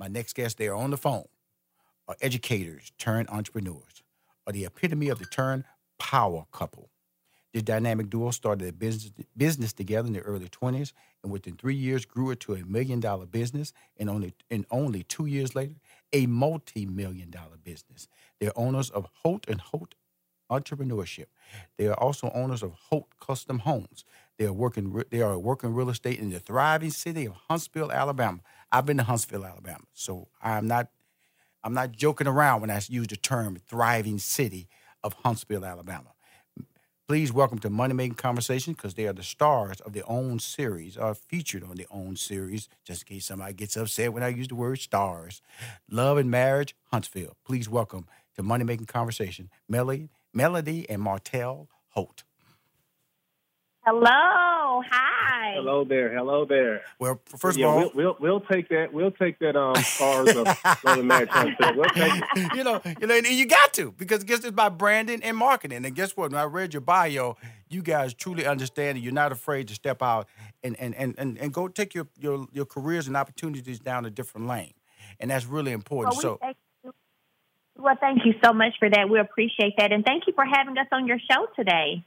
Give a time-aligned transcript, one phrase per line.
[0.00, 1.26] My next guests, they are on the phone,
[2.08, 4.02] are educators turned entrepreneurs,
[4.46, 5.64] are the epitome of the term
[5.98, 6.88] power couple.
[7.52, 10.92] This dynamic duo started a business, business together in the early 20s,
[11.22, 15.02] and within three years grew it to a million dollar business, and only, and only
[15.02, 15.74] two years later,
[16.14, 18.08] a multi million dollar business.
[18.40, 19.96] They're owners of Holt and Holt
[20.50, 21.26] Entrepreneurship.
[21.76, 24.06] They are also owners of Holt Custom Homes.
[24.40, 25.04] They are working.
[25.10, 28.40] They are working real estate in the thriving city of Huntsville, Alabama.
[28.72, 30.88] I've been to Huntsville, Alabama, so I'm not.
[31.62, 34.66] I'm not joking around when I use the term "thriving city"
[35.04, 36.14] of Huntsville, Alabama.
[37.06, 40.96] Please welcome to Money Making Conversation because they are the stars of their own series,
[40.96, 44.48] are featured on their own series, just in case somebody gets upset when I use
[44.48, 45.42] the word stars.
[45.90, 47.36] Love and Marriage, Huntsville.
[47.44, 52.24] Please welcome to Money Making Conversation, Melody, Melody and Martell Holt.
[53.92, 55.54] Hello, hi.
[55.56, 56.82] Hello there, hello there.
[57.00, 58.92] Well, first yeah, of all, we'll, we'll we'll take that.
[58.92, 59.56] We'll take that.
[59.56, 60.46] Um, stars of
[60.84, 61.74] Love and Marriage Huntsville.
[61.74, 62.52] We'll take it.
[62.54, 65.84] you know, you know, and you got to because guess it's by branding and marketing.
[65.84, 66.30] And guess what?
[66.30, 67.36] When I read your bio,
[67.68, 70.28] you guys truly understand and you're not afraid to step out
[70.62, 74.10] and and and and, and go take your, your your careers and opportunities down a
[74.10, 74.74] different lane.
[75.18, 76.14] And that's really important.
[76.22, 76.92] Well, we so thank you.
[77.76, 79.10] Well, thank you so much for that.
[79.10, 82.04] We appreciate that, and thank you for having us on your show today.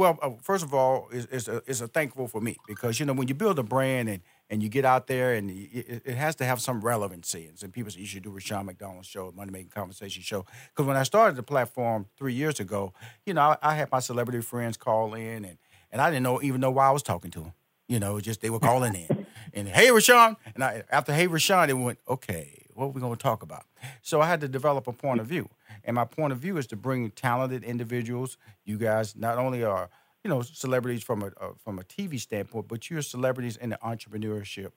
[0.00, 3.28] Well, uh, first of all, it's, a, a thankful for me because you know when
[3.28, 6.46] you build a brand and, and you get out there and it, it has to
[6.46, 7.48] have some relevancy.
[7.48, 10.46] And some people say you should do Rushion McDonald's show, Money Making Conversation show.
[10.70, 12.94] Because when I started the platform three years ago,
[13.26, 15.58] you know I, I, had my celebrity friends call in and
[15.92, 17.52] and I didn't know even know why I was talking to them.
[17.86, 21.66] You know, just they were calling in and hey Rushion, and I, after hey Rushion,
[21.66, 23.64] they went okay, what are we going to talk about?
[24.00, 25.50] So I had to develop a point of view.
[25.84, 28.38] And my point of view is to bring talented individuals.
[28.64, 29.90] You guys not only are,
[30.24, 33.78] you know, celebrities from a, uh, from a TV standpoint, but you're celebrities in the
[33.84, 34.72] entrepreneurship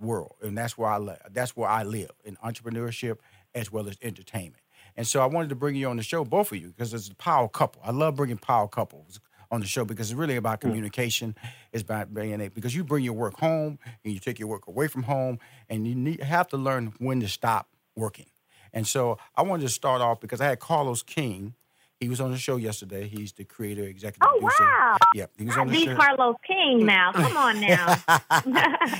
[0.00, 1.20] world, and that's where I live.
[1.30, 3.18] That's where I live in entrepreneurship
[3.54, 4.62] as well as entertainment.
[4.96, 7.08] And so I wanted to bring you on the show, both of you, because it's
[7.08, 7.82] a power couple.
[7.84, 9.20] I love bringing power couples
[9.52, 11.36] on the show because it's really about communication.
[11.72, 14.66] It's about being it because you bring your work home and you take your work
[14.66, 15.38] away from home,
[15.68, 18.26] and you need, have to learn when to stop working.
[18.72, 21.54] And so I wanted to start off because I had Carlos King.
[22.00, 23.06] He was on the show yesterday.
[23.06, 24.64] He's the creator, executive Oh producer.
[24.64, 24.96] wow!
[25.14, 25.96] Yeah, he was on the The show.
[25.96, 27.12] Carlos King now.
[27.12, 27.94] Come on now.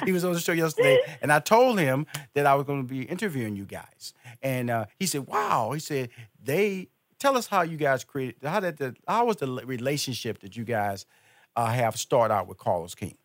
[0.05, 2.89] he was on the show yesterday, and I told him that I was going to
[2.89, 6.11] be interviewing you guys, and uh, he said, "Wow!" He said,
[6.41, 6.91] "They
[7.23, 8.37] tell us how you guys created.
[8.43, 11.07] How did the how was the relationship that you guys
[11.57, 13.17] uh, have start out with Carlos King?"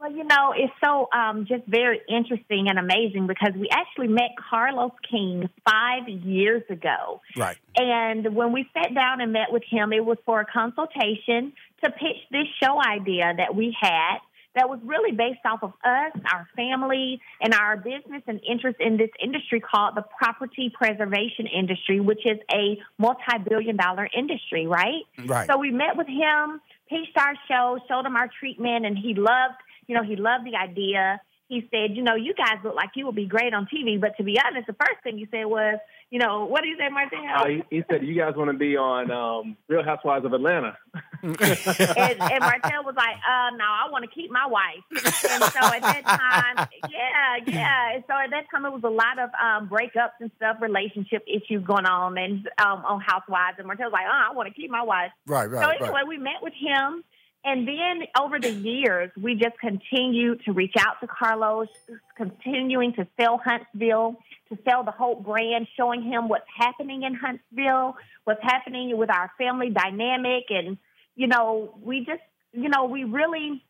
[0.00, 4.30] Well, you know, it's so um, just very interesting and amazing because we actually met
[4.48, 7.20] Carlos King five years ago.
[7.36, 7.56] Right.
[7.76, 11.52] And when we sat down and met with him, it was for a consultation
[11.82, 14.18] to pitch this show idea that we had
[14.54, 18.96] that was really based off of us, our family, and our business and interest in
[18.96, 25.02] this industry called the property preservation industry, which is a multi billion dollar industry, right?
[25.26, 25.48] Right.
[25.48, 29.60] So we met with him, pitched our show, showed him our treatment, and he loved,
[29.86, 31.20] you know, he loved the idea.
[31.48, 34.16] He said, you know, you guys look like you would be great on TV, but
[34.18, 35.78] to be honest, the first thing he said was,
[36.10, 37.20] you know, what do you say, Martell?
[37.20, 40.76] Uh, he, he said you guys want to be on um, Real Housewives of Atlanta.
[41.22, 44.84] and, and Martell was like, uh, no, I want to keep my wife.
[44.90, 47.94] And so at that time, yeah, yeah.
[47.94, 51.24] And so at that time, it was a lot of um, breakups and stuff, relationship
[51.26, 53.56] issues going on, and um, on Housewives.
[53.58, 55.10] And Martell was like, uh, I want to keep my wife.
[55.26, 55.50] Right.
[55.50, 55.62] Right.
[55.62, 55.82] so right.
[55.82, 57.04] anyway, we met with him.
[57.44, 61.68] And then over the years, we just continue to reach out to Carlos,
[62.16, 64.16] continuing to sell Huntsville,
[64.50, 69.30] to sell the Holt brand, showing him what's happening in Huntsville, what's happening with our
[69.38, 70.46] family dynamic.
[70.50, 70.78] And,
[71.14, 72.22] you know, we just,
[72.52, 73.62] you know, we really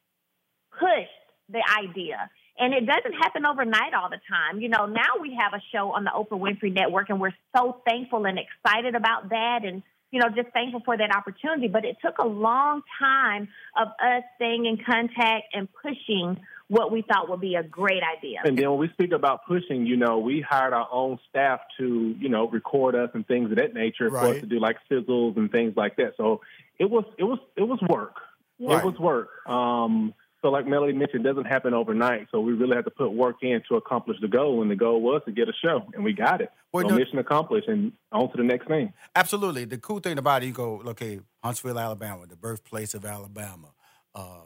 [0.73, 1.11] pushed
[1.49, 2.31] the idea.
[2.59, 4.61] And it doesn't happen overnight all the time.
[4.61, 7.81] You know, now we have a show on the Oprah Winfrey Network, and we're so
[7.87, 9.61] thankful and excited about that.
[9.65, 11.69] And, you know, just thankful for that opportunity.
[11.69, 13.49] But it took a long time
[13.81, 16.39] of us staying in contact and pushing
[16.69, 18.41] what we thought would be a great idea.
[18.45, 22.15] And then when we speak about pushing, you know, we hired our own staff to,
[22.19, 25.37] you know, record us and things of that nature for us to do like sizzles
[25.37, 26.13] and things like that.
[26.17, 26.43] So
[26.79, 28.17] it was it was it was work.
[28.61, 28.79] Right.
[28.79, 29.31] It was work.
[29.47, 30.15] Um,
[30.49, 32.29] so like Melody mentioned, it doesn't happen overnight.
[32.31, 35.03] So we really had to put work in to accomplish the goal, and the goal
[35.03, 36.51] was to get a show, and we got it.
[36.73, 38.93] Well, so no- mission accomplished, and on to the next thing.
[39.15, 39.67] Absolutely.
[39.67, 43.69] The cool thing about it, you go, okay, Huntsville, Alabama, the birthplace of Alabama.
[44.15, 44.41] Uh,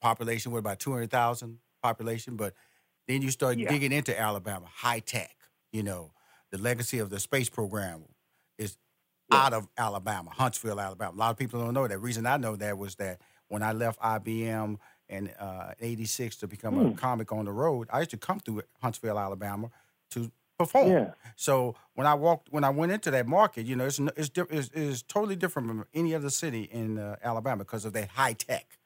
[0.00, 2.36] population, what about 200,000 population?
[2.36, 2.54] But
[3.06, 3.68] then you start Yeah.
[3.70, 5.36] digging into Alabama, high tech,
[5.72, 6.12] you know,
[6.50, 8.04] the legacy of the space program
[8.58, 8.76] is
[9.30, 9.44] Yeah.
[9.46, 11.12] out of Alabama, Huntsville, Alabama.
[11.14, 11.98] A lot of people don't know that.
[12.00, 14.78] reason I know that was that when I left IBM
[15.08, 18.62] in uh, '86 to become a comic on the road, I used to come through
[18.80, 19.70] Huntsville, Alabama,
[20.10, 20.92] to perform.
[20.92, 21.10] Yeah.
[21.36, 24.70] So when I walked, when I went into that market, you know, it's it's, it's,
[24.74, 28.78] it's totally different from any other city in uh, Alabama because of that high tech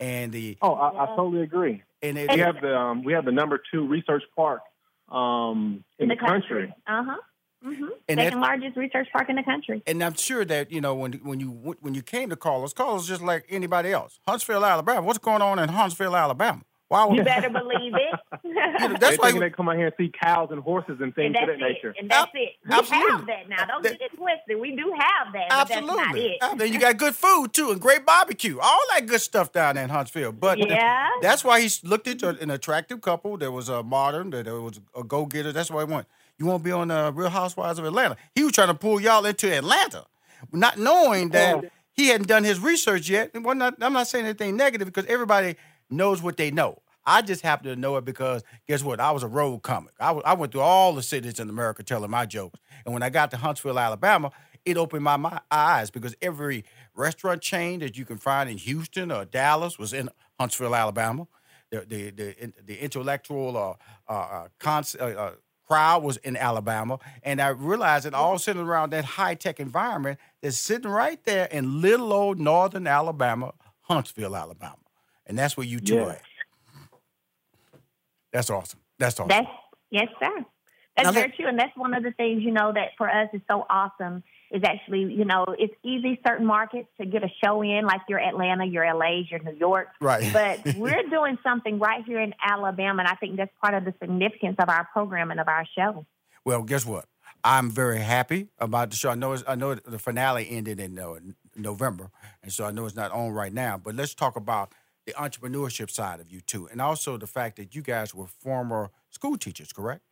[0.00, 1.82] and the Oh, I, I totally agree.
[2.02, 4.62] and it, We have the um, we have the number two research park
[5.08, 6.72] um, in, the, country.
[6.86, 7.16] Uh huh.
[7.62, 9.82] Hmm And Second that- largest research park in the country.
[9.86, 11.50] and I'm sure that you know when when you
[11.80, 14.18] when you came to Carlos, Carlos just like anybody else.
[14.26, 15.02] Huntsville, Alabama.
[15.02, 16.62] What's going on in Huntsville, Alabama?
[16.88, 18.20] Why would You better believe it.
[18.44, 21.14] know, that's They why think they come out here and see cows and horses and
[21.14, 21.94] things and of that's that nature.
[21.98, 22.50] And that's Ab- it.
[22.68, 23.10] We absolutely.
[23.12, 23.64] have that now.
[23.64, 24.60] Don't get it twisted.
[24.60, 25.46] We do have that.
[25.48, 26.32] But That's not Absolutely.
[26.32, 26.38] it.
[26.42, 28.58] I mean, you got good food too and great barbecue.
[28.60, 30.32] All that good stuff down there in Huntsville.
[30.32, 31.08] But Yeah.
[31.22, 33.38] that's why he looked into an attractive couple.
[33.38, 35.50] There was a modern, that there was a go getter.
[35.50, 36.06] That's why he went.
[36.38, 38.16] You want to be on the Real Housewives of Atlanta?
[38.34, 40.06] He was trying to pull y'all into Atlanta,
[40.52, 43.30] not knowing that he hadn't done his research yet.
[43.34, 45.56] And not, I'm not saying anything negative because everybody
[45.90, 46.82] knows what they know.
[47.04, 49.00] I just happen to know it because guess what?
[49.00, 49.92] I was a road comic.
[49.98, 52.60] I, w- I went through all the cities in America telling my jokes.
[52.84, 54.30] And when I got to Huntsville, Alabama,
[54.64, 56.64] it opened my, my eyes because every
[56.94, 61.26] restaurant chain that you can find in Houston or Dallas was in Huntsville, Alabama.
[61.70, 63.74] The the the, the intellectual uh,
[64.12, 65.32] uh, uh, cons- uh, uh,
[65.72, 70.18] crowd was in Alabama, and I realized it all sitting around that high tech environment
[70.42, 74.76] that's sitting right there in little old northern Alabama, Huntsville, Alabama,
[75.26, 76.02] and that's where you two Yeah.
[76.02, 76.10] are.
[76.10, 76.22] at.
[78.32, 78.80] That's awesome.
[78.98, 79.28] That's awesome.
[79.28, 79.46] That's
[79.90, 80.44] yes, sir.
[80.96, 83.08] That's Now very let- true, and that's one of the things you know that for
[83.08, 84.22] us is so awesome.
[84.52, 88.20] Is actually you know it's easy certain markets to get a show in, like your
[88.20, 89.88] Atlanta, your LA's, your New York.
[90.00, 90.30] right.
[90.32, 93.94] But we're doing something right here in Alabama, and I think that's part of the
[94.00, 96.06] significance of our program and of our show.
[96.44, 97.06] Well, guess what?
[97.44, 99.10] I'm very happy about the show.
[99.10, 101.14] I know it's, I know the finale ended in uh,
[101.56, 102.10] November,
[102.42, 103.78] and so I know it's not on right now.
[103.78, 104.72] But let's talk about
[105.06, 108.90] the entrepreneurship side of you too, and also the fact that you guys were former
[109.10, 110.02] school teachers, correct?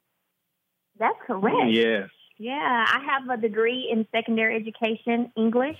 [0.99, 1.71] That's correct.
[1.71, 2.09] Yes.
[2.41, 5.77] Yeah, I have a degree in secondary education, English.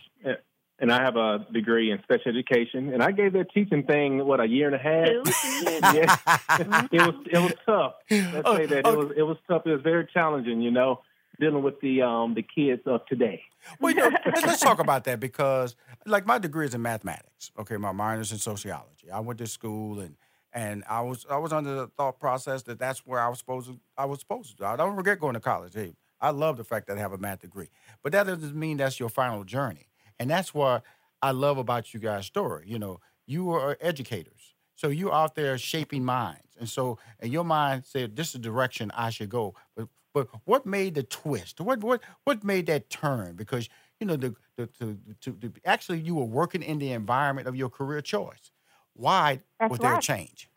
[0.79, 4.41] And I have a degree in special education, and I gave that teaching thing what
[4.41, 5.09] a year and a half.
[5.09, 5.23] Two.
[5.99, 7.93] yeah, it was it was tough.
[8.11, 8.93] Let's Oh, say that oh.
[8.93, 9.63] it was it was tough.
[9.67, 11.01] It was very challenging, you know,
[11.39, 13.43] dealing with the um the kids of today.
[13.79, 15.77] Well, you know, let's, let's talk about that because,
[16.07, 17.51] like, my degree is in mathematics.
[17.59, 19.11] Okay, my minor is in sociology.
[19.13, 20.15] I went to school and
[20.53, 23.69] and I was I was under the thought process that that's where I was supposed
[23.69, 24.57] to I was supposed to.
[24.57, 24.65] do.
[24.65, 25.75] I don't regret going to college.
[25.75, 27.69] Hey, I love the fact that I have a math degree,
[28.03, 29.89] but that doesn't mean that's your final journey.
[30.19, 30.83] And that's what
[31.23, 32.65] I love about you guys' story.
[32.67, 37.45] You know, you are educators, so you're out there shaping minds, and so and your
[37.45, 39.55] mind said this is the direction I should go.
[39.77, 41.61] But but what made the twist?
[41.61, 43.37] What what what made that turn?
[43.37, 43.69] Because
[43.99, 47.57] you know the the to, to, to actually you were working in the environment of
[47.57, 48.51] your career choice.
[48.95, 50.49] Why That's was there a change?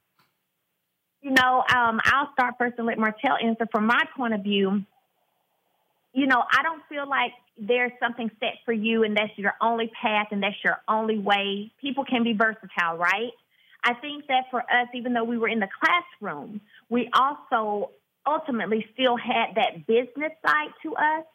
[1.21, 3.65] You know, um, I'll start first and let Martell answer.
[3.71, 4.83] From my point of view,
[6.13, 9.91] you know, I don't feel like there's something set for you and that's your only
[10.01, 11.71] path and that's your only way.
[11.81, 13.31] People can be versatile, right?
[13.83, 17.91] I think that for us, even though we were in the classroom, we also
[18.25, 21.25] ultimately still had that business side to us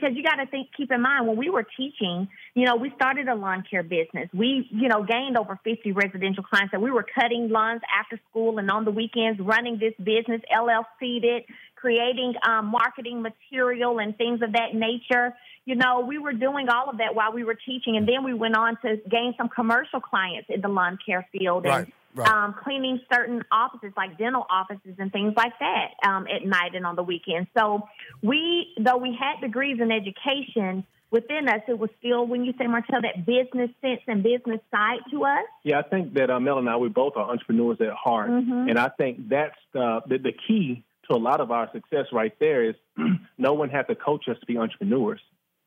[0.00, 2.90] because you got to think keep in mind when we were teaching you know we
[2.96, 4.28] started a lawn care business.
[4.32, 8.58] We you know gained over 50 residential clients that we were cutting lawns after school
[8.58, 11.46] and on the weekends running this business llc'd it
[11.76, 15.34] creating um, marketing material and things of that nature.
[15.64, 18.34] You know we were doing all of that while we were teaching and then we
[18.34, 22.54] went on to gain some commercial clients in the lawn care field and Right, um,
[22.64, 26.96] cleaning certain offices like dental offices and things like that um, at night and on
[26.96, 27.48] the weekends.
[27.56, 27.82] So
[28.22, 32.66] we, though we had degrees in education within us, it was still when you say
[32.66, 35.44] Martell that business sense and business side to us.
[35.62, 38.68] Yeah, I think that uh, Mel and I, we both are entrepreneurs at heart, Mhm.
[38.68, 42.06] and I think that's the, the the key to a lot of our success.
[42.12, 42.74] Right there is
[43.38, 45.20] no one had to coach us to be entrepreneurs;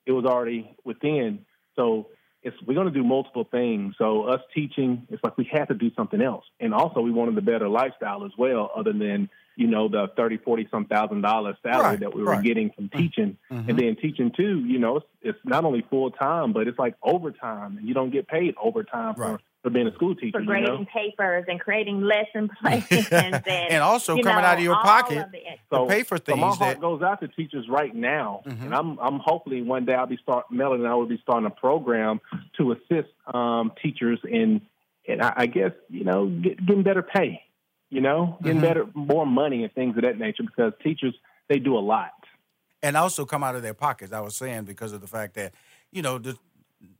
[0.05, 1.45] it was already within.
[1.77, 2.07] So
[2.43, 3.95] it's we're going to do multiple things.
[3.97, 7.37] So us teaching, it's like we had to do something else, and also we wanted
[7.37, 11.57] a better lifestyle as well, other than you know the thirty, forty some thousand dollar
[11.61, 12.43] salary Right, that we were right.
[12.43, 13.69] getting from teaching, Mhm.
[13.69, 14.59] and then teaching too.
[14.65, 18.09] You know, it's, it's not only full time, but it's like overtime, and you don't
[18.11, 19.37] get paid overtime Right.
[19.37, 20.31] for being a school teacher.
[20.31, 20.85] For you grading know?
[20.91, 25.33] papers and creating lesson plans and, and also coming know, out of your pocket of
[25.33, 25.59] it.
[25.69, 26.35] So, to pay for things.
[26.39, 28.65] so my things heart that goes out to teachers right now, Mhm.
[28.65, 31.45] and I'm I'm hopefully one day I'll be start Melanie and I will be starting
[31.45, 32.19] a program
[32.57, 34.61] to assist um, teachers in,
[35.07, 37.43] and I, I guess you know get, getting better pay,
[37.91, 38.61] you know, getting Mhm.
[38.63, 41.13] better more money and things of that nature because teachers
[41.49, 42.11] they do a lot.
[42.83, 44.11] and also come out of their pockets.
[44.11, 45.53] I was saying because of the fact that
[45.91, 46.35] you know the,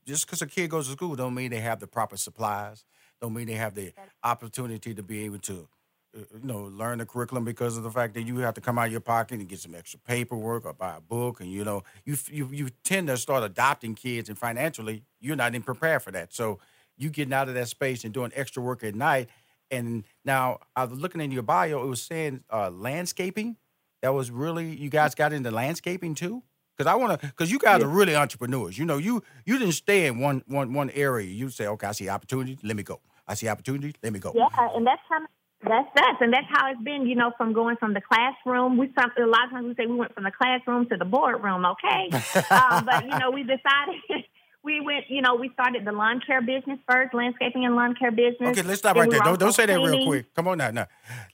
[0.05, 2.85] just because a kid goes to school don't mean they have the proper supplies.
[3.21, 5.67] don't mean they have the opportunity to be able to
[6.15, 8.77] uh, you know, learn the curriculum because of the fact that you have to come
[8.77, 11.63] out of your pocket and get some extra paperwork or buy a book, and you
[11.63, 16.01] know, you you you tend to start adopting kids, and financially, you're not even prepared
[16.01, 16.33] for that.
[16.33, 16.59] So
[16.97, 19.29] you getting out of that space and doing extra work at night.
[19.69, 23.55] And now I was looking in your bio; it was saying uh, landscaping.
[24.01, 26.43] That was really you guys got into landscaping too.
[26.81, 27.85] Because I want to, because you guys yeah.
[27.85, 28.75] are really entrepreneurs.
[28.75, 31.27] You know, you you didn't stay in one one one area.
[31.27, 32.99] You say, okay, I see opportunity, let me go.
[33.27, 34.31] I see opportunity, let me go.
[34.35, 35.21] Yeah, and that's of
[35.63, 37.05] that's us, and that's how it's been.
[37.05, 39.95] You know, from going from the classroom, we a lot of times we say we
[39.95, 41.65] went from the classroom to the boardroom.
[41.65, 42.09] Okay,
[42.49, 44.01] um, but you know, we decided
[44.63, 45.05] we went.
[45.07, 48.57] You know, we started the lawn care business first, landscaping and lawn care business.
[48.57, 49.19] Okay, let's stop right there.
[49.19, 50.33] Don't, don't say that real quick.
[50.33, 50.87] Come on now, now.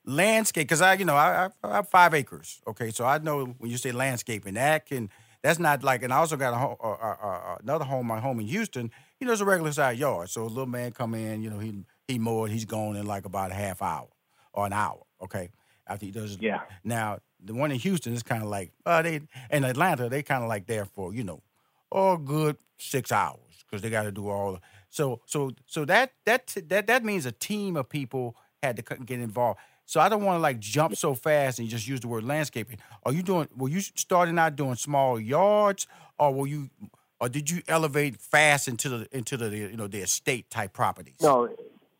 [0.03, 2.59] Landscape, because I, you know, I, I, have five acres.
[2.67, 5.09] Okay, so I know when you say landscaping, that can
[5.47, 6.03] that's not like.
[6.03, 8.91] And I also got a uh, uh, another home, my home in Houston.
[9.17, 10.29] You know, it's a regular size yard.
[10.29, 11.41] So a little man come in.
[11.41, 12.49] You know, he he mowed.
[12.49, 14.09] He's gone in like about a half hour
[14.51, 15.03] or an hour.
[15.23, 15.49] Okay,
[15.87, 16.37] after he does.
[16.41, 16.63] Yeah.
[16.83, 20.43] Now the one in Houston is kind of like uh, they in Atlanta they kind
[20.43, 21.41] of like there for you know,
[21.93, 24.59] a good six hours because they got to do all.
[24.89, 29.21] So so so that that that that means a team of people had to get
[29.21, 29.59] involved.
[29.87, 32.77] So I don't want to like jump so fast and just use the word landscaping.
[33.05, 33.47] Are you doing?
[33.57, 35.87] Were you starting out doing small yards,
[36.19, 36.69] or were you,
[37.21, 41.15] or did you elevate fast into the into the you know the estate type properties?
[41.21, 41.49] No,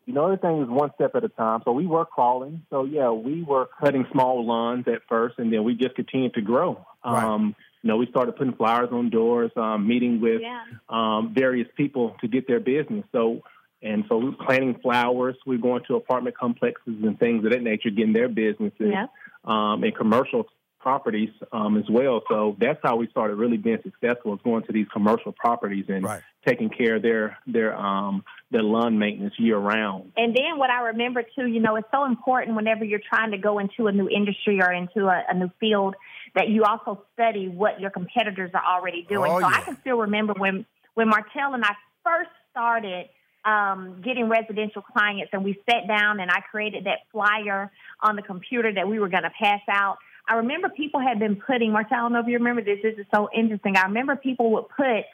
[0.04, 1.62] you know, everything is one step at a time.
[1.64, 2.62] So we were crawling.
[2.68, 6.42] So yeah, we were cutting small lawns at first, and then we just continued to
[6.42, 6.84] grow.
[7.02, 7.24] Right.
[7.24, 10.62] Um, you know, we started putting flowers on doors, um, meeting with yeah.
[10.90, 13.04] um, various people to get their business.
[13.12, 13.42] So,
[13.82, 15.36] and so we are planting flowers.
[15.46, 19.06] We are going to apartment complexes and things of that nature, getting their businesses, yeah.
[19.44, 20.46] um, and commercial
[20.80, 22.22] properties um, as well.
[22.28, 26.04] So that's how we started really being successful is going to these commercial properties and
[26.04, 26.22] right.
[26.46, 30.12] taking care of their their um, their lawn maintenance year round.
[30.16, 33.38] And then what I remember too, you know, it's so important whenever you're trying to
[33.38, 35.94] go into a new industry or into a, a new field
[36.34, 39.30] that you also study what your competitors are already doing.
[39.30, 39.56] Oh, so yeah.
[39.56, 43.08] I can still remember when when Martell and I first started
[43.48, 48.22] um, getting residential clients, and we sat down and I created that flyer on the
[48.22, 49.96] computer that we were going to pass out.
[50.28, 52.98] I remember people had been putting, Martell, I don't know if you remember this, this
[52.98, 53.76] is so interesting.
[53.76, 55.04] I remember people would put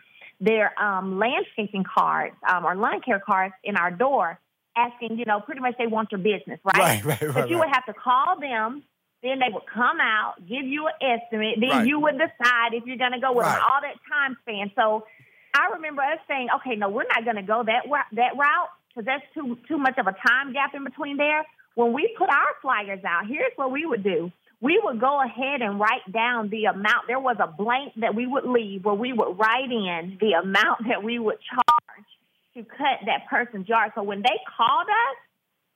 [0.41, 4.41] their um, landscaping cards um, or lawn care cards in our door
[4.77, 6.77] asking, you know, pretty much they want your business, right?
[6.77, 7.35] Right, right, right.
[7.35, 7.69] But you right.
[7.69, 8.83] would have to call them.
[9.23, 11.57] Then they would come out, give you an estimate.
[11.59, 11.87] Then right.
[11.87, 13.47] you would decide if you're going to go with.
[13.47, 14.71] All that time span.
[14.77, 15.07] So
[15.55, 19.07] I remember us saying, okay, no, we're not going to go that that route because
[19.07, 21.45] that's too too much of a time gap in between there.
[21.75, 24.31] When we put our flyers out, here's what we would do
[24.65, 27.07] we would go ahead and write down the amount.
[27.07, 30.89] There was a blank that we would leave where we would write in the amount
[30.89, 32.07] that we would charge
[32.55, 33.93] to cut that person's yard.
[33.95, 35.17] So when they called us,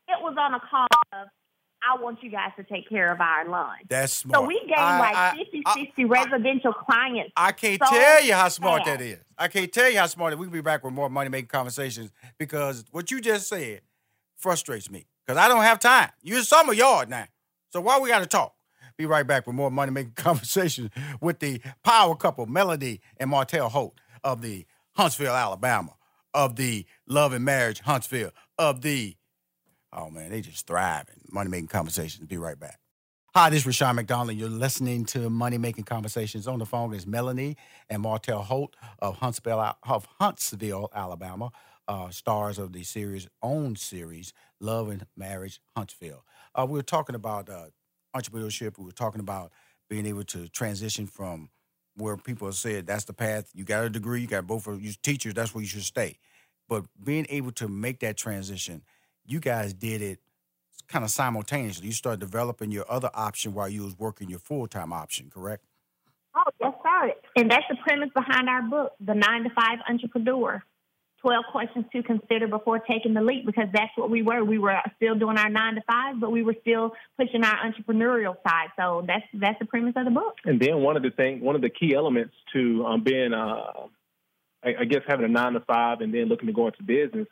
[0.09, 1.29] it was on a call of,
[1.83, 3.77] I want you guys to take care of our lawn.
[3.89, 4.43] That's smart.
[4.43, 7.33] So we gained I, like I, 50, I, 60 residential clients.
[7.37, 8.99] I can't so tell you how smart fast.
[8.99, 9.19] that is.
[9.37, 10.41] I can't tell you how smart it is.
[10.41, 13.83] We'll be back with more money making conversations because what you just said
[14.37, 16.11] frustrates me because I don't have time.
[16.23, 17.27] You're summer yard now.
[17.71, 18.55] So why we got to talk?
[18.97, 23.69] Be right back with more money making conversations with the power couple, Melody and Martell
[23.69, 24.67] Holt of the
[24.97, 25.95] Huntsville, Alabama,
[26.35, 29.17] of the Love and Marriage Huntsville, of the,
[29.93, 31.21] oh man, they just thriving.
[31.31, 32.27] Money making conversations.
[32.27, 32.79] Be right back.
[33.35, 34.37] Hi, this is Rushion McDonald.
[34.37, 36.49] You're listening to Money Making Conversations.
[36.49, 37.57] On the phone is Melanie
[37.89, 41.51] and Martell Holt of Huntsville, of Huntsville, Alabama,
[41.87, 46.25] uh, stars of the series own series Love and Marriage Huntsville.
[46.55, 47.67] Uh, we were talking about uh,
[48.17, 48.79] entrepreneurship.
[48.79, 49.53] We were talking about
[49.89, 51.51] being able to transition from
[51.97, 53.51] where people said that's the path.
[53.55, 55.35] You got a degree, you got both of you teachers.
[55.35, 56.19] That's where you should stay.
[56.69, 58.83] But being able to make that transition,
[59.29, 60.21] you guys did it
[60.89, 61.87] kind of simultaneously.
[61.87, 65.65] You started developing your other option while you was working your full time option, correct?
[66.35, 67.13] Oh, yes, sir.
[67.37, 70.63] And that's the premise behind our book, The Nine to Five Entrepreneur.
[71.21, 74.45] 12 questions to consider before taking the leap because that's what we were.
[74.45, 78.37] We were still doing our nine to five, but we were still pushing our entrepreneurial
[78.47, 78.69] side.
[78.79, 80.37] So that's that's the premise of the book.
[80.45, 83.89] And then one of the thing, one of the key elements to um, being, uh,
[84.63, 87.27] I, I, guess, having a nine to five and then looking to go into business.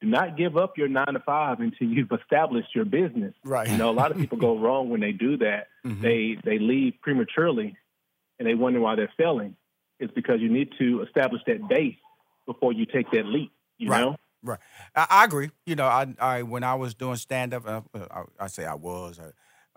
[0.00, 3.34] Do not give up your nine to five until you've established your business.
[3.44, 3.68] Right.
[3.68, 5.68] You know, a lot of people go wrong when they do that.
[5.84, 6.02] Mm-hmm.
[6.02, 7.76] They they leave prematurely,
[8.38, 9.56] and they wonder why they're failing.
[9.98, 11.96] It's because you need to establish that base
[12.46, 13.52] before you take that leap.
[13.76, 14.00] You right.
[14.00, 14.16] know.
[14.42, 14.60] Right.
[14.94, 15.50] I, I, agree.
[15.66, 18.74] You know, I, I when I was doing stand up, uh, I, I, say I
[18.74, 19.18] was.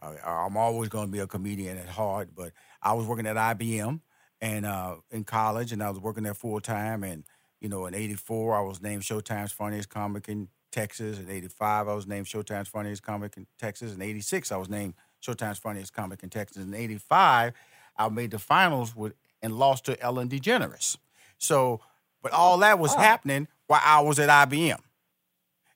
[0.02, 2.52] I, am always going to be a comedian at heart, but
[2.82, 4.02] I was working at IBM
[4.40, 7.04] and uh, in college, and I was working there full time.
[7.04, 7.24] And
[7.62, 11.20] you know, in '84, I was named Showtime's funniest comic in Texas.
[11.20, 13.94] In '85, I was named Showtime's funniest comic in Texas.
[13.96, 16.64] In '86, I was named Showtime's funniest comic in Texas.
[16.64, 17.54] In '85,
[17.98, 20.98] I made the finals with and lost to Ellen DeGeneres.
[21.38, 21.82] So,
[22.22, 23.00] but all that was Oh.
[23.00, 24.80] happening while I was at IBM.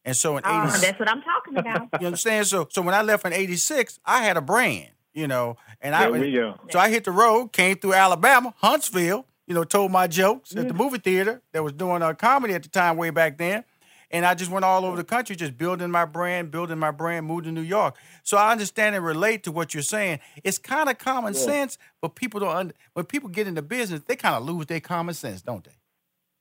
[0.03, 1.89] And so in Oh, '86, that's what I'm talking about.
[2.01, 2.45] you understand?
[2.47, 6.09] So, so when I left in '86, I had a brand, you know, and I
[6.09, 6.59] There we go.
[6.71, 10.67] so I hit the road, came through Alabama, Huntsville, you know, told my jokes at
[10.67, 10.77] the mm-hmm.
[10.77, 13.63] movie theater that was doing a comedy at the time way back then.
[14.11, 17.25] And I just went all over the country, just building my brand, building my brand,
[17.25, 17.95] moved to New York.
[18.23, 20.19] So I understand and relate to what you're saying.
[20.43, 22.55] It's kind of common sense, but people don't.
[22.55, 25.71] Under, when people get into business, they kind of lose their common sense, don't they?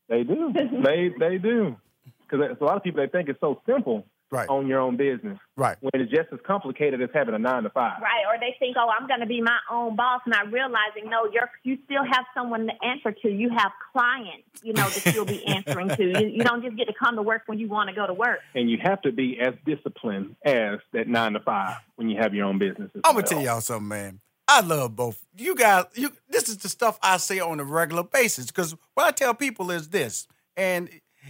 [0.08, 0.52] They do.
[0.84, 1.76] they they do.
[2.20, 4.04] Because a lot of people they think it's so simple.
[4.31, 4.49] Right.
[4.49, 5.38] Own your own business.
[5.57, 5.76] Right.
[5.81, 8.02] When it's just as complicated as having a nine to five.
[8.02, 11.28] Right, or they think, oh, I'm going to be my own boss, not realizing, no,
[11.33, 13.31] you're you still have someone to answer to.
[13.31, 16.04] You have clients, you know, that you'll be answering to.
[16.04, 18.14] You, you don't just get to come to work when you want to go to
[18.14, 18.40] work.
[18.54, 22.35] And you have to be as disciplined as that nine to five when you have
[22.35, 22.90] your own business.
[22.95, 23.25] as I'm gonna well.
[23.25, 24.21] tell y'all something, man.
[24.49, 25.25] I love both.
[25.37, 28.47] You guys, you this is the stuff I say on a regular basis.
[28.47, 30.26] Because what I tell people is this,
[30.57, 30.88] and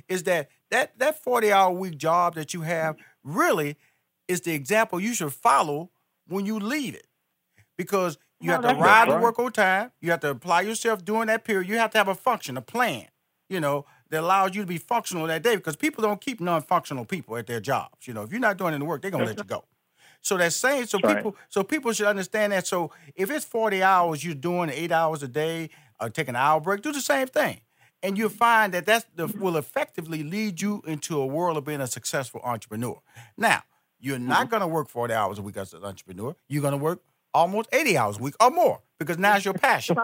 [0.09, 3.77] is that that that 40 hour week job that you have really
[4.29, 5.91] is the example you should follow
[6.27, 7.07] when you leave it.
[7.77, 11.05] Because you No, have to ride to work on time, you have to apply yourself
[11.05, 13.07] during that period, you have to have a function, a plan,
[13.49, 15.57] you know, that allows you to be functional that day.
[15.57, 18.07] Because people don't keep non-functional people at their jobs.
[18.07, 19.65] You know, if you're not doing any work, they're gonna let you go.
[20.23, 21.17] So that's saying so That's right.
[21.17, 22.67] people so people should understand that.
[22.67, 26.61] So if it's 40 hours you're doing eight hours a day, or take an hour
[26.61, 27.61] break, do the same thing.
[28.05, 29.07] And you'll find that that
[29.39, 33.01] will effectively lead you into a world of being a successful entrepreneur.
[33.37, 33.63] Now,
[33.99, 34.29] you're Mm-hmm.
[34.29, 36.37] not going to work 40 hours a week as an entrepreneur.
[36.49, 37.01] You're going to work
[37.33, 39.97] almost 80 hours a week or more because now it's your passion.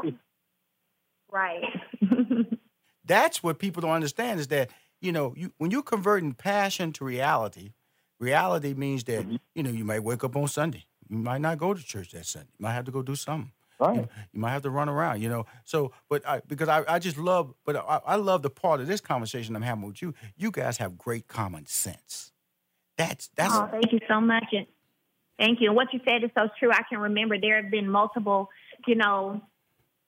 [1.30, 1.62] Right.
[3.04, 7.04] That's what people don't understand is that, you know, you when you're converting passion to
[7.04, 7.72] reality,
[8.18, 9.36] reality means that, Mm-hmm.
[9.54, 10.84] you know, you might wake up on Sunday.
[11.08, 12.48] You might not go to church that Sunday.
[12.58, 13.52] You might have to go do something.
[13.80, 13.96] Right.
[13.96, 15.46] You, you might have to run around, you know.
[15.64, 18.86] So, but I, because I, I just love, but I, I love the part of
[18.86, 20.14] this conversation I'm having with you.
[20.36, 22.32] You guys have great common sense.
[22.96, 24.44] That's that's oh, thank you so much.
[24.52, 24.66] And
[25.38, 25.68] thank you.
[25.68, 26.70] And what you said is so true.
[26.70, 28.50] I can remember there have been multiple,
[28.86, 29.40] you know,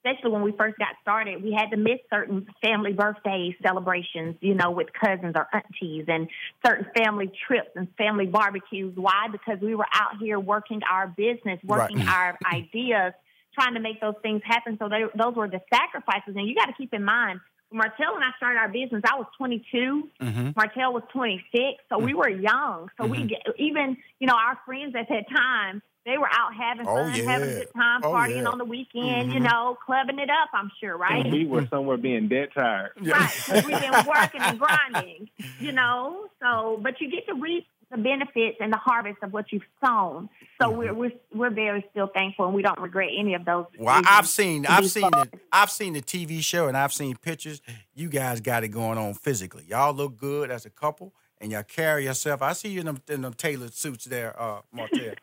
[0.05, 4.55] especially when we first got started, we had to miss certain family birthday celebrations, you
[4.55, 6.29] know, with cousins or aunties and
[6.67, 8.95] certain family trips and family barbecues.
[8.97, 9.29] Why?
[9.31, 12.09] Because we were out here working our business, working Right.
[12.09, 13.13] our ideas,
[13.55, 14.77] trying to make those things happen.
[14.79, 16.35] So they, those were the sacrifices.
[16.37, 19.27] And you got to keep in mind, Martell and I started our business, I was
[19.39, 20.09] 22.
[20.21, 20.55] Mhm.
[20.57, 22.91] Martell was 26, so we were young.
[23.01, 26.87] So we get, even you know our friends at that time, they were out having
[26.87, 28.49] Oh, fun, having a good time, Oh, partying yeah.
[28.51, 29.33] on the weekend.
[29.33, 29.45] You Mhm.
[29.51, 30.51] know, clubbing it up.
[30.53, 31.25] I'm sure, right?
[31.25, 32.91] And we were somewhere being dead tired.
[33.01, 33.15] Yeah.
[33.15, 35.31] Right, 'cause we've been working and grinding.
[35.61, 39.53] You know, so but you get to reap the benefits and the harvest of what
[39.53, 40.29] you've sown.
[40.61, 40.79] So Mm-hmm.
[40.79, 43.67] we're we're we're very still thankful, and we don't regret any of those.
[43.79, 45.31] Well, I- decisions I've seen, I've seen part.
[45.33, 47.61] the, I've seen the TV show, and I've seen pictures.
[47.95, 49.65] You guys got it going on physically.
[49.69, 52.43] Y'all look good as a couple, and y'all carry yourself.
[52.43, 55.15] I see you in them, in them tailored suits there, uh, Martell.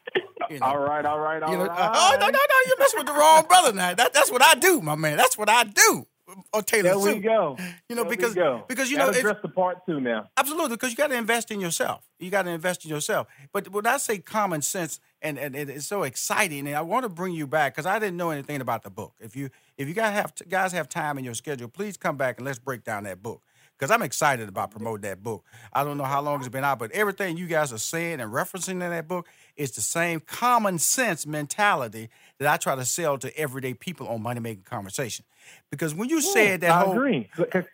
[0.49, 1.79] You know, All right, all right, all you know, right.
[1.79, 2.55] uh, oh no, no, no!
[2.67, 3.93] You're messing with the wrong brother now.
[3.93, 5.15] That, that's what I do, my man.
[5.17, 6.05] That's what I do.
[6.53, 7.57] Or tailored There we go.
[7.87, 8.35] You know, There because
[8.67, 10.29] because you Gotta know it's, dress the part two now.
[10.37, 12.01] Absolutely, because you got to invest in yourself.
[12.19, 13.27] You got to invest in yourself.
[13.51, 17.03] But when I say common sense, and, and, and it's so exciting, and I want
[17.03, 19.13] to bring you back because I didn't know anything about the book.
[19.19, 22.37] If you if you guys have guys have time in your schedule, please come back
[22.37, 23.41] and let's break down that book
[23.79, 25.45] because I'm excited about promoting that book.
[25.71, 28.31] I don't know how long it's been out, but everything you guys are saying and
[28.31, 33.17] referencing in that book is the same common sense mentality that I try to sell
[33.19, 35.23] to everyday people on Money Making Conversation.
[35.71, 37.29] Because when you said that I whole, agree.
[37.37, 37.65] Because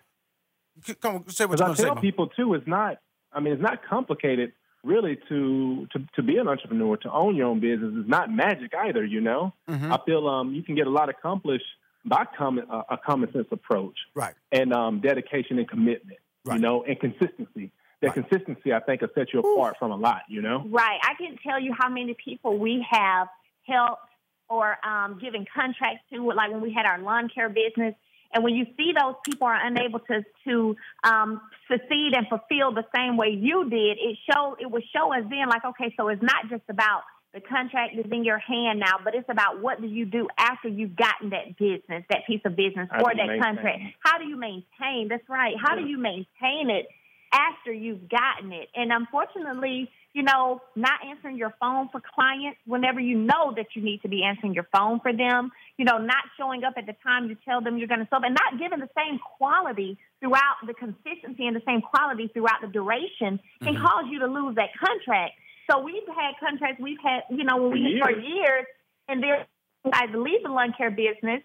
[1.02, 1.88] come on, say what I you're going to say.
[1.88, 2.98] tell people too, it's not.
[3.34, 7.48] I mean, it's not complicated really to to to be an entrepreneur, to own your
[7.48, 7.92] own business.
[7.96, 9.04] It's not magic either.
[9.04, 9.92] You know, Mhm.
[9.92, 11.66] I feel um you can get a lot accomplished
[12.06, 14.36] by common uh, a common sense approach Right.
[14.52, 16.20] and um dedication and commitment.
[16.46, 16.56] Right.
[16.56, 17.72] You know, and consistency.
[18.02, 18.28] That Right.
[18.30, 20.22] consistency, I think, will set you apart from a lot.
[20.30, 20.64] You know.
[20.68, 21.00] Right.
[21.02, 23.28] I can tell you how many people we have
[23.66, 24.04] helped
[24.50, 27.96] or um, given contracts to, like when we had our lawn care business.
[28.34, 32.86] And when you see those people are unable to to um, succeed and fulfill the
[32.94, 36.22] same way you did, it show it would show us then like, okay, so it's
[36.22, 37.04] not just about
[37.36, 40.70] the contract is in your hand now, but it's about what do you do after
[40.70, 43.42] you've gotten that business, that piece of business, How or that maintain?
[43.42, 43.80] contract.
[44.00, 45.10] How do you maintain?
[45.10, 45.54] That's right.
[45.62, 46.88] How do you maintain it
[47.34, 48.70] after you've gotten it?
[48.74, 53.82] And unfortunately, you know, not answering your phone for clients whenever you know that you
[53.82, 56.96] need to be answering your phone for them, you know, not showing up at the
[57.04, 60.56] time you tell them you're going to solve, and not giving the same quality throughout
[60.66, 63.86] the consistency and the same quality throughout the duration can Mhm.
[63.86, 65.34] cause you to lose that contract.
[65.70, 68.66] So we've had contracts we've had, you know, when we For for years,
[69.10, 69.46] and then
[69.92, 71.44] I leave the lawn care business.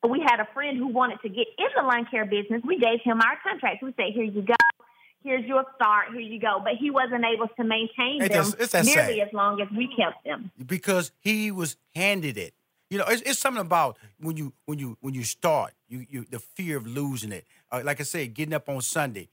[0.00, 2.62] But we had a friend who wanted to get in the lawn care business.
[2.62, 3.82] We gave him our contracts.
[3.82, 4.54] We said, "Here you go.
[5.26, 6.04] Here's your start.
[6.12, 9.28] Here you go." But he wasn't able to maintain It them just- that nearly sad.
[9.28, 10.50] as long as we kept them.
[10.74, 12.54] because he was handed it.
[12.90, 16.24] You know, it's, it's something about when you when you when you start, you you
[16.30, 17.44] the fear of losing it.
[17.72, 19.28] Uh, like I said, getting up on Sunday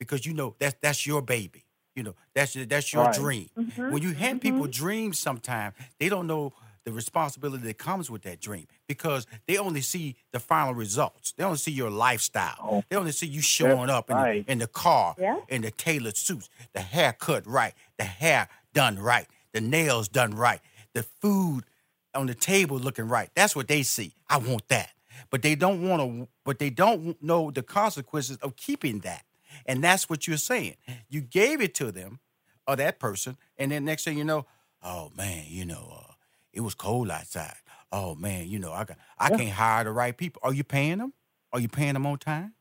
[0.00, 1.62] because you know that's that's your baby.
[1.94, 3.14] You know, that's your, that's your Right.
[3.14, 3.48] dream.
[3.56, 6.52] Mhm, When you hand people dreams, sometimes they don't know
[6.86, 11.34] the responsibility that comes with that dream because they only see the final results.
[11.36, 12.54] They only see your lifestyle.
[12.62, 12.84] Oh.
[12.88, 14.46] They only see you showing up in, right.
[14.46, 15.40] the, in the car, Yeah.
[15.48, 20.34] in the tailored suits, the hair cut right, the hair done right, the nails done
[20.36, 20.60] right,
[20.94, 21.64] the food
[22.14, 23.30] on the table looking right.
[23.34, 24.14] That's what they see.
[24.30, 24.90] I want that.
[25.30, 29.24] But they don't want to but they don't know the consequences of keeping that.
[29.66, 30.76] And that's what you're saying.
[31.08, 32.20] You gave it to them
[32.68, 34.46] or that person and then next thing you know,
[34.84, 36.12] oh man, you know, uh,
[36.56, 37.56] it was cold outside.
[37.92, 39.36] Oh man, you know, I got I Yeah.
[39.38, 40.42] can't hire the right people.
[40.44, 41.14] Are you paying them?
[41.52, 42.54] Are you paying them on time?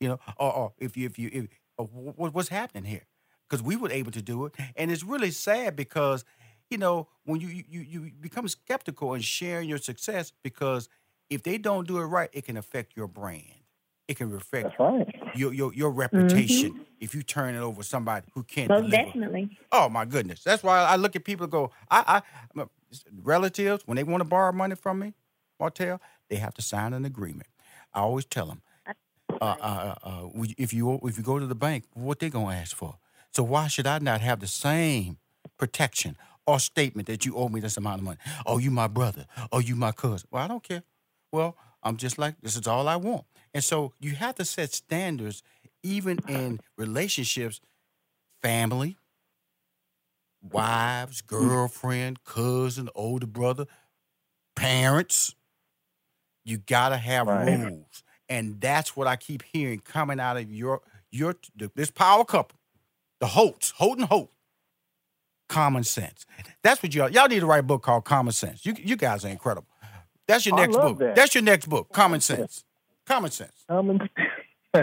[0.00, 1.46] You know, or, or if you if you if
[1.78, 3.06] or wh- wh- what's happening here?
[3.48, 6.24] Because we were able to do it, and it's really sad because
[6.70, 10.88] you know when you you you become skeptical and sharing your success because
[11.30, 13.63] if they don't do it right, it can affect your brand.
[14.06, 15.08] It can That's right.
[15.36, 19.06] your your your reputation if you turn it over to somebody who can't Most deliver.
[19.06, 19.58] definitely.
[19.72, 20.42] Oh my goodness!
[20.44, 22.22] That's why I look at people and go, I,
[22.58, 22.64] I
[23.22, 25.14] relatives when they want to borrow money from me,
[25.58, 27.48] Martell, they have to sign an agreement.
[27.94, 28.62] I always tell them,
[29.40, 32.54] uh, uh, uh, uh, if you if you go to the bank, what they gonna
[32.54, 32.98] ask for?
[33.30, 35.18] So why should I not have the same
[35.58, 38.18] protection or statement that you owe me this amount of money?
[38.46, 39.26] Oh, you my brother.
[39.50, 40.28] Oh, you my cousin.
[40.30, 40.82] Well, I don't care.
[41.32, 43.24] Well, I'm just like this is all I want.
[43.54, 45.42] And so you have to set standards
[45.82, 47.60] even in relationships,
[48.42, 48.96] family,
[50.42, 53.66] wives, girlfriend, cousin, older brother,
[54.56, 55.34] parents.
[56.44, 57.46] You gotta have Right.
[57.58, 61.36] rules, and that's what I keep hearing coming out of your your
[61.74, 62.58] this power couple,
[63.20, 64.30] the Holts, Holt and Holt.
[65.48, 66.26] Common sense.
[66.62, 68.66] That's what y'all y'all need to write a book called Common Sense.
[68.66, 69.68] You you guys are incredible.
[70.26, 70.98] That's your I next book.
[70.98, 71.14] that.
[71.14, 71.92] That's your next book.
[71.92, 72.64] Common Sense.
[73.06, 73.64] Common Sense.
[73.68, 74.00] Um,
[74.74, 74.80] oh,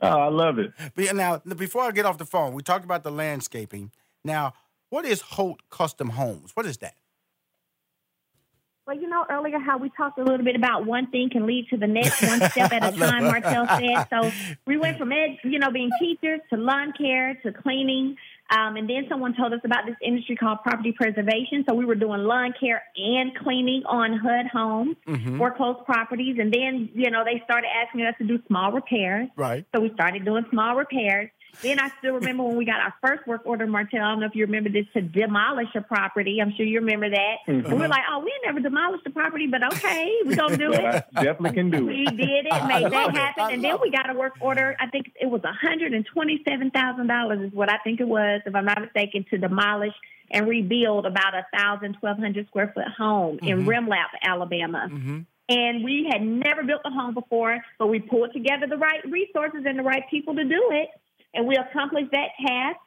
[0.00, 0.72] I love it.
[0.94, 3.92] But now, before I get off the phone, we talked about the landscaping.
[4.24, 4.54] Now,
[4.90, 6.52] what is Holt Custom Homes?
[6.54, 6.94] What is that?
[8.86, 11.66] Well, you know earlier how we talked a little bit about one thing can lead
[11.70, 13.24] to the next, one step at a time.
[13.24, 13.28] it.
[13.28, 14.06] Martell said.
[14.10, 14.30] So
[14.64, 18.16] we went from ed, you know, being teachers to lawn care to cleaning,
[18.50, 21.64] um, and then someone told us about this industry called property preservation.
[21.68, 25.38] So we were doing lawn care and cleaning on HUD homes, Mhm.
[25.38, 29.28] foreclosed properties, and then you know they started asking us to do small repairs.
[29.36, 29.64] Right.
[29.74, 31.30] So we started doing small repairs.
[31.62, 34.02] Then I still remember when we got our first work order, Martell.
[34.02, 36.38] I don't know if you remember this, to demolish a property.
[36.40, 37.36] I'm sure you remember that.
[37.46, 40.70] And we're like, oh, we never demolished the property, but okay, we're going to do
[40.70, 41.04] But I it.
[41.14, 41.92] definitely can do it.
[41.92, 43.14] We did it, I made that it.
[43.16, 43.44] happen.
[43.44, 44.76] I And then we got a work order.
[44.78, 49.24] I think it was $127,000 is what I think it was, if I'm not mistaken,
[49.30, 49.94] to demolish
[50.30, 53.66] and rebuild about a 1,000, 1,200 square foot home in Mhm.
[53.66, 54.88] Rimlap, Alabama.
[54.90, 55.20] Mm-hmm.
[55.48, 59.62] And we had never built a home before, but we pulled together the right resources
[59.64, 60.88] and the right people to do it.
[61.36, 62.78] And we accomplished that task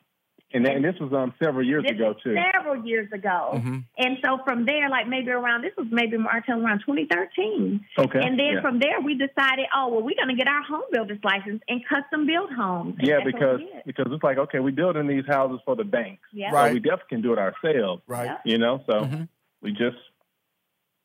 [0.51, 2.35] And, that, and this was um several years this ago was too.
[2.53, 3.51] several years ago.
[3.53, 3.83] Mhm.
[3.99, 7.85] And so from there, like maybe around, this was maybe Martell around 2013.
[7.99, 8.19] Okay.
[8.19, 8.61] And then yeah.
[8.61, 11.81] from there, we decided, oh, well, we're going to get our home builder's license and
[11.87, 12.95] custom build homes.
[12.97, 16.49] And yeah, because because it's like okay, we're building these houses for the banks, yeah.
[16.51, 16.69] Right.
[16.69, 18.01] so we definitely can do it ourselves.
[18.07, 18.35] Right.
[18.43, 19.27] You know, so Mhm.
[19.61, 19.97] we just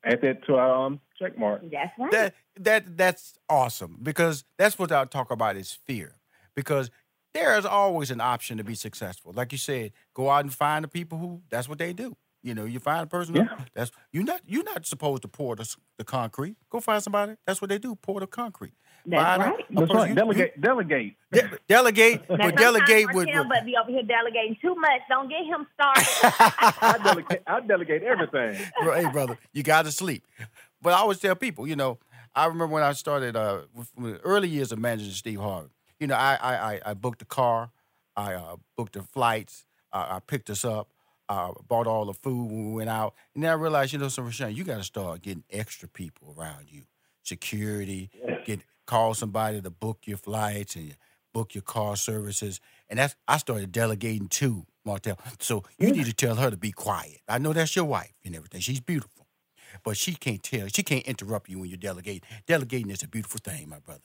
[0.05, 1.61] add that to our um, check mark.
[1.71, 2.11] That's right.
[2.13, 6.13] That that that's awesome because that's what I talk about is fear.
[6.55, 6.91] Because
[7.35, 9.33] there is always an option to be successful.
[9.35, 12.17] Like you said, go out and find the people who that's what they do.
[12.43, 13.35] You know, you find a person.
[13.35, 16.57] who- That's you're not you're not supposed to pour the, the concrete.
[16.71, 17.35] Go find somebody.
[17.47, 17.95] That's what they do.
[17.97, 18.73] Pour the concrete.
[19.07, 19.61] That's Find right.
[19.71, 20.09] a That's person- right.
[20.11, 21.15] you- Delegate, delegate.
[21.33, 23.27] de- delegate, Now, but delegate with.
[23.27, 25.01] Martell, with but be over here delegating too much.
[25.11, 26.07] Don't get him started.
[26.81, 27.43] I delegate.
[27.47, 28.55] I delegate everything.
[28.81, 30.27] hey, brother, you got to sleep.
[30.81, 31.99] But I always tell people, you know,
[32.35, 35.71] I remember when I started uh, with, with the early years of managing Steve Harvey.
[36.05, 37.71] You know, I I, I, I booked the car,
[38.15, 40.91] I uh, booked the flights, uh, I picked us up,
[41.31, 44.09] uh, bought all the food when we went out, and then I realized, you know,
[44.09, 46.83] so Rushion, you got to start getting extra people around you,
[47.23, 48.11] security,
[48.45, 50.95] get call somebody to book your flights and
[51.33, 55.19] book your car services, and that's I started delegating too, Martell.
[55.41, 57.23] So you need to tell her to be quiet.
[57.27, 58.61] I know that's your wife and everything.
[58.61, 59.27] She's beautiful,
[59.83, 60.67] but she can't tell.
[60.67, 62.29] She can't interrupt you when you're delegating.
[62.47, 64.03] Delegating is a beautiful thing, my brother.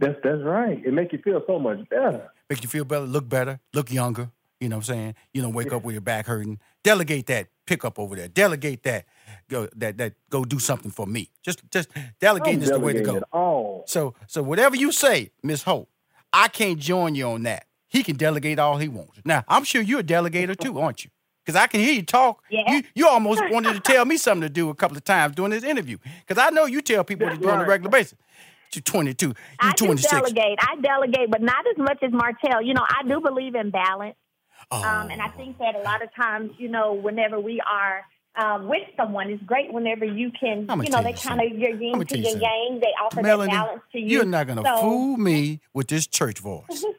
[0.00, 0.82] That's that's right.
[0.84, 2.30] It makes you feel so much better.
[2.48, 4.30] Make you feel better, look better, look younger.
[4.60, 5.14] You know what I'm saying?
[5.32, 6.58] You know, wake up with your back hurting.
[6.84, 8.28] Delegate that pickup over there.
[8.28, 9.06] Delegate that.
[9.48, 11.30] Go that that go do something for me.
[11.42, 13.22] Just just delegating is the way to go.
[13.32, 15.88] Oh, So so whatever you say, Miss Holt,
[16.32, 17.66] I can't join you on that.
[17.88, 19.20] He can delegate all he wants.
[19.24, 21.10] Now I'm sure you're a delegator too, aren't you?
[21.44, 22.42] Because I can hear you talk.
[22.50, 22.70] Yeah.
[22.70, 25.50] You you almost wanted to tell me something to do a couple of times during
[25.52, 25.96] this interview.
[26.26, 28.18] Because I know you tell people what to do on a regular basis.
[28.74, 29.26] You're 22.
[29.26, 30.10] You're I do 26.
[30.12, 30.58] delegate.
[30.60, 32.62] I delegate, but not as much as Martell.
[32.62, 34.16] You know, I do believe in balance.
[34.70, 34.82] Oh.
[34.82, 38.04] Um, and I think that a lot of times, you know, whenever we are
[38.36, 41.98] um, with someone, it's great whenever you can, you know, they kind of, your yin
[42.06, 42.78] to your yang.
[42.80, 44.06] They offer Melanie, that balance to you.
[44.06, 46.84] you're not gonna So- fool me with this church voice.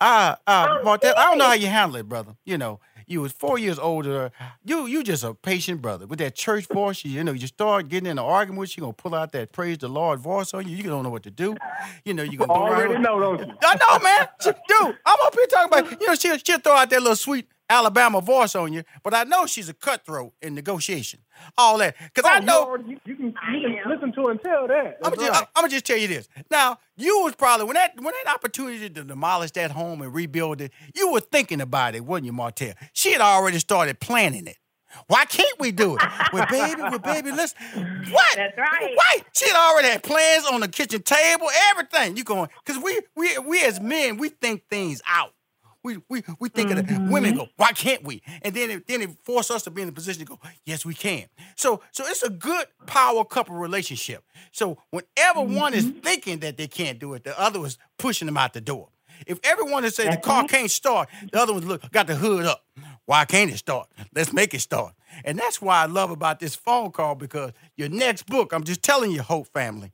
[0.00, 2.34] Ah, uh, Martell, I don't know how you handle it, brother.
[2.44, 4.30] You know, you was four years older.
[4.64, 7.04] You you just a patient brother with that church voice.
[7.04, 9.52] You, you know, you start getting in an argument with you, gonna pull out that
[9.52, 10.76] praise the Lord voice on you.
[10.76, 11.56] You don't know what to do.
[12.04, 13.54] You know, you gonna go already around- know, don't you?
[13.62, 14.28] I know, man.
[14.42, 17.48] Dude, I'm up here talking about, you know, she'll, she'll throw out that little sweet
[17.70, 21.20] Alabama voice on you, but I know she's a cutthroat in negotiation.
[21.56, 21.96] All that.
[22.14, 22.62] Because I Oh, you know.
[22.64, 24.98] already- You, you can, you can listen to and tell that.
[25.04, 25.32] I'm gonna, right.
[25.40, 26.28] just, gonna just tell you this.
[26.50, 30.60] Now, you was probably when that when that opportunity to demolish that home and rebuild
[30.60, 32.74] it, you were thinking about it, wasn't you, Martell?
[32.92, 34.56] She had already started planning it.
[35.08, 36.02] Why can't we do it?
[36.32, 37.52] Well, baby, well, baby, let's
[38.10, 38.36] what?
[38.36, 38.96] That's right.
[38.96, 39.22] Right.
[39.34, 42.16] She had already had plans on the kitchen table, everything.
[42.16, 45.34] You going because we we we as men, we think things out.
[45.84, 47.10] We we we think of the mm-hmm.
[47.10, 48.22] women go, why can't we?
[48.42, 50.84] And then it, then it force us to be in a position to go, yes,
[50.84, 51.26] we can.
[51.56, 54.24] So so it's a good power couple relationship.
[54.50, 56.00] So whenever one is mm-hmm.
[56.00, 58.88] thinking that they can't do it, the other is pushing them out the door.
[59.26, 62.44] If everyone is saying the car can't start, the other one's look got the hood
[62.44, 62.64] up.
[63.06, 63.88] Why can't it start?
[64.14, 64.94] Let's make it start.
[65.24, 68.82] And that's why I love about this phone call because your next book, I'm just
[68.82, 69.92] telling you, Holt family,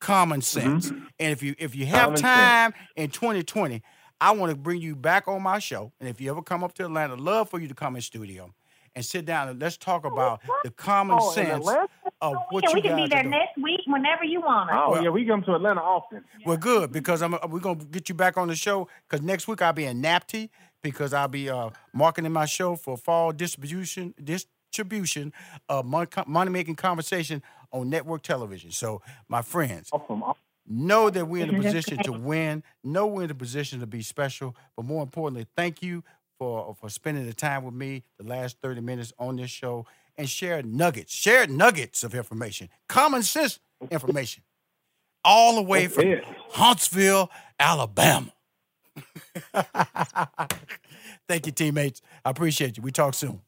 [0.00, 0.90] common sense.
[0.90, 1.04] Mm-hmm.
[1.18, 2.22] And if you if you have Common sense.
[2.22, 3.82] time in 2020,
[4.20, 5.92] I want to bring you back on my show.
[6.00, 8.52] And if you ever come up to Atlanta, love for you to come in studio
[8.96, 11.86] and sit down and let's talk about the common Oh, in sense Atlanta?
[12.20, 14.76] of we what can, you we can be there next week whenever you want us.
[14.78, 16.24] Oh, Well- yeah, we come to Atlanta often.
[16.44, 19.62] We're good because I'm we're gonna get you back on the show because next week
[19.62, 20.48] I'll be in NATPE
[20.82, 25.32] because I'll be uh, marketing my show for fall distribution distribution
[25.68, 25.84] of
[26.26, 28.70] money making conversation on network television.
[28.70, 30.22] So, my friends, Awesome.
[30.68, 32.62] Know that we're in a position to win.
[32.84, 34.56] Know we're in a position to be special.
[34.76, 36.04] But more importantly, thank you
[36.38, 40.28] for for spending the time with me the last 30 minutes on this show and
[40.28, 44.42] share nuggets, share nuggets of information, common sense information,
[45.24, 46.04] all the way from.
[46.50, 48.32] Huntsville, Alabama.
[51.28, 52.02] Thank you, teammates.
[52.24, 52.82] I appreciate you.
[52.82, 53.40] We talk soon.